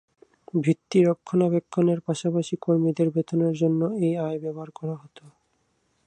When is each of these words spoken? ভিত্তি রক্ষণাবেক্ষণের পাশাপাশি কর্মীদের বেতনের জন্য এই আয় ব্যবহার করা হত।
ভিত্তি 0.61 0.99
রক্ষণাবেক্ষণের 1.03 1.99
পাশাপাশি 2.07 2.55
কর্মীদের 2.61 3.07
বেতনের 3.15 3.53
জন্য 3.53 3.81
এই 4.01 4.13
আয় 4.25 4.39
ব্যবহার 4.43 4.69
করা 4.71 4.95
হত। 4.95 5.17